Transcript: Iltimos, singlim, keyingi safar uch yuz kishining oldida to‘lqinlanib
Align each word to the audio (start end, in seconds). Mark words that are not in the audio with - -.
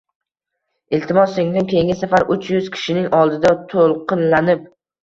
Iltimos, 0.99 1.35
singlim, 1.35 1.67
keyingi 1.75 1.99
safar 2.01 2.27
uch 2.37 2.51
yuz 2.55 2.73
kishining 2.79 3.09
oldida 3.21 3.57
to‘lqinlanib 3.77 4.69